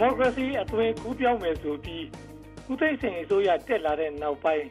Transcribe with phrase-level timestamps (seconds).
[0.00, 2.04] မိုကရေစီအသွင်ကူးပြောင်းမယ်ဆိုပြီး
[2.70, 4.66] ဦးသိန်းစိန်အစိုးရတက်လာတဲ့နောက်ပိုင်း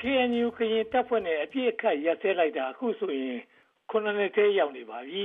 [0.00, 3.38] KNU ကရင်တပ်ဖွဲ့နဲ့အပြည့်အခတ်ရပ်စဲလိုက်တာအခုဆိုရင်
[3.90, 5.24] ခုနှစ်နှစ်သေးရောက်နေပါပြီ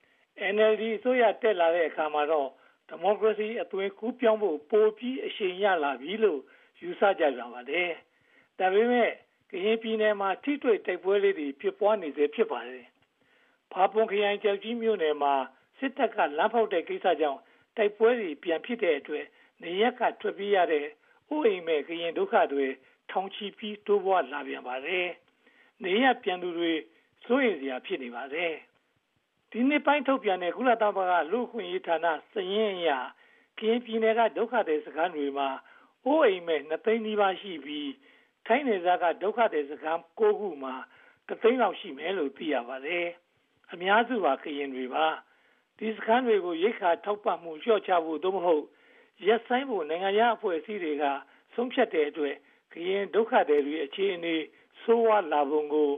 [0.54, 2.48] ။NLD အစိုးရတက်လာတဲ့အခါမှာတော့
[2.88, 6.40] ဒီမိုကရေစီအသွင်ကူးပြောင်းဖို့ပိုပြီးအရှိန်ရလာပြီလို့
[6.80, 7.90] ယူဆကြပြန်ပါတယ်။
[8.58, 9.10] ဒါပေမဲ့
[9.50, 12.86] ကရင်ပြည်နယ်မှာထိတွေ့တိုက်ပွဲလေးတွေဖြစ်ပွားနေစေဖြစ်ပါတယ်။
[13.72, 15.34] ဖာပွန်ခရိုင်ကြောက်ကြီးမြို့နယ်မှာ
[15.78, 17.40] စစ်တပ်ကလမ်းဖောက်တဲ့ကိစ္စကြောင့်
[17.76, 19.26] တိုက်ပွဲတွေပြန်ဖြစ်တဲ့အတွက်
[19.62, 20.86] နေရက်ကထွက်ပြေးရတဲ့
[21.34, 22.66] ဥအိမ်မဲ့ကရင်ဒုက္ခတွေ
[23.10, 25.06] ထောင်ချီပြီးတိုးပွားလာပြန်ပါတယ်။
[25.84, 26.72] နေရပြန်သူတွေ
[27.24, 28.52] စိုးရိမ်စရာဖြစ်နေပါတယ်။
[29.50, 32.90] ဒီနေ့ပိုင်းထုတ်ပြန်တဲ့ကုလသမဂ္ဂလူ့အခွင့်အရေးဌာနစည်ရင်းအရ
[33.58, 35.48] ကရင်ပြည်နယ်ကဒုက္ခသည်စခန်းတွေမှာ
[36.04, 37.90] အိုးအိမ်မဲ့2သိန်းနီးပါးရှိပြီး
[38.46, 40.74] ထိုင်းနယ်စပ်ကဒုက္ခသည်စခန်း9ခုမှာ
[41.28, 43.06] 3သိန်းလောက်ရှိမယ်လို့သိရပါတယ်။
[43.72, 45.06] အများစုပါကရင်တွေပါ
[45.78, 48.64] ဒီစခန်းတွေကိုရိတ်ခါထောက်ပံ့မှုလျှော့ချဖို့သို့မဟုတ်
[49.26, 51.04] ရက်ဆိုင်ဖို့နိုင်ငံရေးအဖွဲ့အစည်းတွေက
[51.54, 52.34] ဆုံးဖြတ်တဲ့အတွက်
[52.72, 54.34] ကရင်ဒုက္ခသည်တွေအခြေအနေ
[54.82, 55.90] ဆိုးဝါးလာပုံကို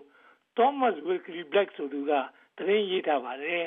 [0.57, 2.13] Thomas Wilkie Black ဆိုသူက
[2.57, 3.67] သတင်းရေးထားပါတယ်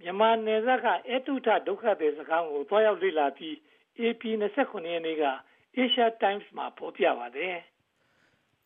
[0.00, 3.54] မြန်မာနယ်စပ်ကအတုထဒုက္ခသည်စခန်းကိုတွားရောက်လေ့လာပြီး
[4.00, 4.22] AP
[4.58, 5.24] 29ရက်နေ့က
[5.82, 7.56] Asia Times မှာဖော်ပြပါတယ်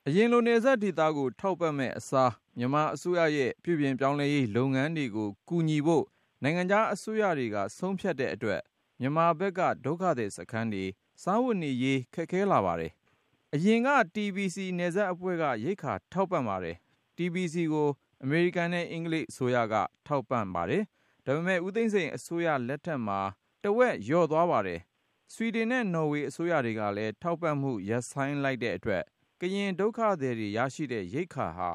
[0.06, 6.04] အရင်လိုနယ်စပ်ဒေသကိုထောက်ပံ့မဲ့အစားမြန်မာအစိုးရရဲ့ပြုပြင်ပြောင်းလဲရေးလုပ်ငန်းတွေကိုကူညီဖို့
[6.42, 8.60] နိုင်ငံခြားအစိုးရတွေက ဆုံးဖြတ်တဲ့အတွက်
[9.00, 10.84] မြန်မာဘက်က ဒုက္ခသည်စခန်းတွေ
[11.22, 12.92] စားဝတ်နေရေး ခက်ခဲလာပါတယ်။
[13.54, 16.76] အရင်က TBC နယ်စပ်အဖွဲ့က ရိက္ခာထောက်ပံ့ပါတယ်။
[17.16, 17.88] TBC ကို
[18.22, 19.74] အမေရိကန်နဲ့ အင်္ဂလိပ်အစိုးရက
[20.06, 20.82] ထောက်ပံ့ပါတယ်။
[21.24, 23.20] ဒါပေမဲ့ ဦးသိန်းစိန်အစိုးရလက်ထက်မှာ
[23.64, 24.80] တဝက်လျော့သွားပါတယ်။
[25.32, 29.02] ဆွီဒင်နဲ့ နော်ဝေအစိုးရတွေကလည်း ထောက်ပံ့မှု ရပ်ဆိုင်းလိုက်တဲ့အတွက်
[29.40, 31.70] ကရင်ဒုက္ခသည်တွေ ရရှိတဲ့ ရိက္ခာဟာ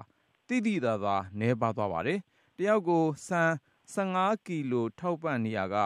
[0.47, 2.19] သိသိသာသာ နည်းပါးသွားပါတယ်။
[2.57, 3.51] တယောက်ကို ဆန်
[3.95, 5.77] 15 ကီလို ထောက်ပံ့နေရာက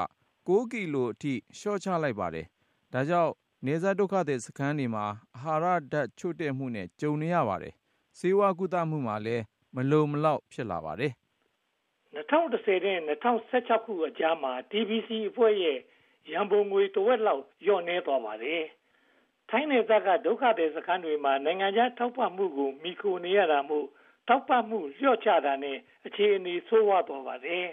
[0.48, 2.46] 6ကီလိုအထိ လျှော့ချလိုက်ပါတယ်။
[2.94, 3.32] ဒါကြောင့်
[3.66, 5.06] နေဇာဒုက္ခသည်စခန်းတွေမှာ
[5.38, 7.74] အာဟာရဓာတ် ချို့တဲ့မှုနဲ့ ကြုံနေရပါတယ်။
[8.20, 9.44] ဆေးဝါးကုသမှုမှာလည်း
[9.76, 11.12] မလုံမလောက် ဖြစ်လာပါတယ်။
[12.16, 15.80] 2010နဲ့2016ခုအကြားမှာ TBC အဖွဲ့ရဲ့
[16.32, 18.64] ရန်ပုံငွေတဝက်လောက် လျော့နေသွားပါတယ်။
[19.50, 23.88] ထိုင်းနယ်စပ်က ဒုက္ခသည်စခန်းတွေမှာ နိုင်ငံခြားထောက်ပံ့မှုကိုမိခိုနေရတာမို့
[24.28, 27.68] ထောက်ပံ့မှုလျော့ချတာနဲ့ အခြေအနေ ဆိုးဝါးသွားပါတယ်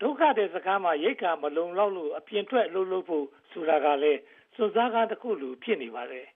[0.00, 4.20] ဒုက္ခတဲ့စကားမှာ ရိတ်ခါမလုံလောက်လို့ အပြင်ထွက်လှုပ်လှုပ်ဖို့ဆိုတာကလည်း
[4.54, 6.26] စွန့်စားကားတစ်ခုလို ဖြစ်နေပါတယ်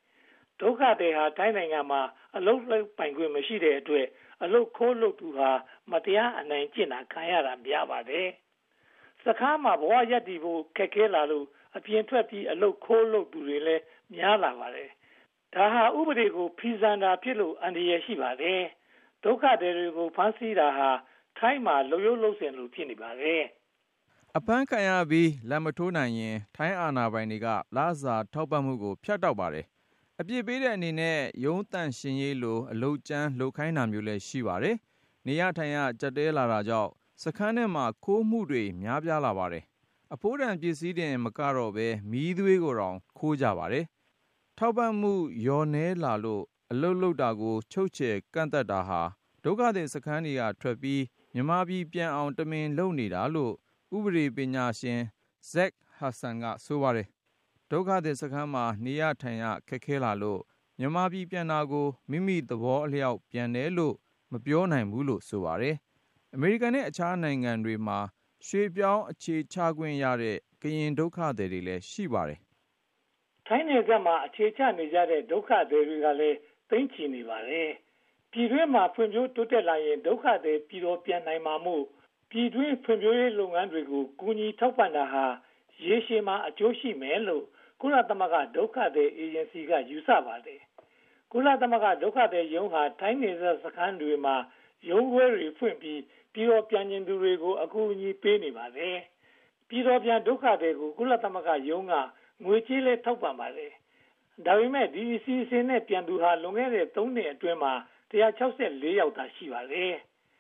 [0.61, 2.03] ဒုက္ခတဲ့ဟာတိုင်းနိုင်ငံမှာ
[2.37, 2.61] အလုတ်
[2.99, 4.07] ပိုင်ခွင့် မရှိတဲ့အတွက်
[4.43, 5.51] အလုတ်ခိုးလုပ်သူဟာ
[5.91, 8.29] မတရားအနိုင်ကျင့်တာခံရတာများပါတယ်
[9.25, 13.85] စကားမှာ ဘဝရက်တည်ဖို့ ခက်ခဲလာလို့ အပြင်ထွက်ပြီး အလုတ်ခိုးလုပ်သူတွေလည်း
[14.15, 14.91] များလာပါတယ်
[15.55, 18.63] ဒါဟာ ဥပဒေကို ဖီဇန်တာဖြစ်လို့ အန္တရာယ် ရှိပါတယ်
[19.25, 20.91] ဒုက္ခတွေကို ဖမ်းဆီးတာဟာ
[21.43, 23.43] ထိုင်းမှာလုံရုပ်လုံစင်လို့ဖြစ်နေပါတယ်
[24.37, 29.67] အပန်းခံရပြီးလက်မထိုးနိုင်ရင် ထိုင်းအာဏာပိုင်တွေကလစာထောက်ပံ့မှုကို ဖြတ်တောက်ပါတယ်
[30.21, 34.77] အပြစ်ပေးတဲ့အနေနဲ့ရုံးတန့်ရှင်ရေးလိုအလုတ်ကျန်းလှုပ်ခိုင်းတာမျိုးလည်းရှိပါတယ်
[35.27, 36.91] နေရထိုင်ရကြက်တဲလာတာကြောင့်
[37.23, 39.65] စခန်းထဲမှာခိုးမှုတွေများပြားလာပါတယ်
[40.15, 43.85] အဖိုးတန်ပစ္စည်းတင်မကတော့ပဲမီးသွေးကိုတောင်ခိုးကြပါတယ်
[44.59, 45.13] ထောက်ပံ့မှု
[45.47, 49.03] ရောနေလာလို့အလုတ်လုတ်တာကိုချုပ်ချယ်ကန့်သက်တာဟာ
[49.45, 51.01] ဒုက္ခသည်စခန်းတွေကထွက်ပြီး
[51.35, 53.53] မြန်မာပြည်ပြန်အောင် တမင်လုပ်နေတာလို့
[53.97, 55.01] ဥပဒေပညာရှင်
[55.51, 57.09] Zach Hudson က ဆိုပါတယ်
[57.71, 60.41] ဒုက္ခသည်စခန်းမှာ နေရထိုင်ရ ခက်ခဲလာလို့
[60.79, 63.95] မြန်မာပြည်ပြန်တာကို မိမိသဘောအလျောက် ပြန်တယ်လို့
[64.33, 65.77] မပြောနိုင်ဘူးလို့ ဆိုပါတယ်
[66.35, 67.99] အမေရိကန်နဲ့ အခြားနိုင်ငံတွေမှာ
[68.47, 72.41] ရွှေပြောင်းအခြေချခွင့်ရတဲ့ ကရင်ဒုက္ခသည်တွေလည်း ရှိပါတယ်
[73.47, 76.37] ထိုင်းနယ်စပ်မှာ အခြေချနေကြတဲ့ ဒုက္ခသည်တွေကလည်း
[76.71, 77.71] သိမ့်ချီနေပါတယ်
[78.33, 81.85] ပြည်တွင်းမှာ ဖွံ့ဖြိုးတိုးတက်လာရင် ဒုက္ခသည် ပြည်တော်ပြန်နိုင်မှာမို့
[82.31, 85.25] ပြည်တွင်းဖွံ့ဖြိုးရေးလုပ်ငန်းတွေကို ကူညီထောက်ပံ့တာဟာ
[85.87, 87.45] ရေရှည်မှာ အကျိုးရှိမယ်လို့
[87.81, 90.61] ကုလသမဂ္ဂ ဒုက္ခသည်အေဂျင်စီက ယူဆပါတယ်။
[91.33, 94.37] ကုလသမဂ္ဂ ဒုက္ခသည်ရုံးဟာ ထိုင်းနယ်စပ်စခန်းတွေမှာ
[94.91, 96.01] ရုံးခွဲတွေဖွင့်ပြီး
[96.35, 98.97] ပြည်တော်ပြန်ကျင်သူတွေကို အကူအညီပေးနေပါတယ်။
[99.69, 101.95] ပြည်တော်ပြန်ဒုက္ခသည်ကို ကုလသမဂ္ဂရုံးက
[102.45, 103.73] ငွေကြေးလဲထောက်ပံ့ပါတယ်။
[104.47, 107.73] ဒါပေမဲ့ ဒီအစီအစဉ်နဲ့ ပြန်သူဟာ လွန်ခဲ့တဲ့ ၃ နှစ်အတွင်းမှာ
[108.11, 109.95] 164ယောက်သာရှိပါတယ်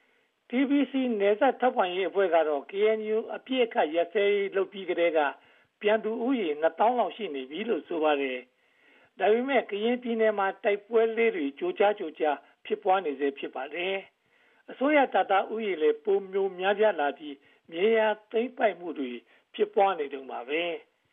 [0.49, 4.25] ။TBC နယ်စပ်ထောက်ပံ့ရေးအဖွဲ့ကတော့ KNU အပြည့်အခတ်ရက်စဲ
[4.57, 5.21] လုပ်ပြီးကတည်းက
[5.81, 8.39] ပြန်သူဥယေ2000လောက် ရှိနေပြီလို့ ဆိုပါတယ်။
[9.19, 12.37] ဒါပေမဲ့ ကရင်ပြည်နယ်မှာ တိုက်ပွဲလေးတွေ ကြိုကြားကြိုကြား
[12.67, 13.97] ဖြစ်ပွားနေစေဖြစ်ပါတယ်။
[14.71, 17.37] အစိုးရတပ်သားဥယေလည်းပုံမျိုးများပြားလာပြီး
[17.71, 19.11] မြေယာသိမ်းပိုက်မှုတွေ
[19.55, 20.63] ဖြစ်ပွားနေတုန်းပါပဲ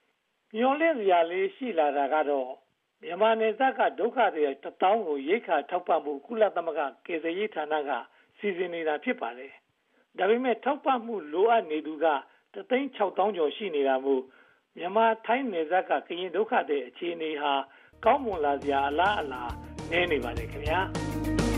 [0.56, 2.52] ။မျောလင့်စရာလေး ရှိလာတာကတော့
[3.02, 7.92] မြန်မာနယ်စပ်က ဒုက္ခတွေတထောင်ကို ရိတ်ခါထောက်ပံ့မှုကုလသမဂ္ဂကေဇရေးဌာနက
[8.38, 9.52] စီစဉ်နေတာ ဖြစ်ပါတယ်။
[10.18, 12.08] ဒါပေမဲ့ ထောက်ပံ့မှု လိုအပ်နေသူက
[12.54, 14.24] 3,600ကျော် ရှိနေတာမို့
[14.78, 17.54] မြန်မာထိုင်းနယ်စပ်က ကရင်ဒုက္ခတဲ့အခြေအနေဟာ
[18.06, 19.44] ကောင်းမွန်လာစရာ အလားအလာ
[19.92, 20.80] နည်းနေပါတယ်ခင်ဗျာ။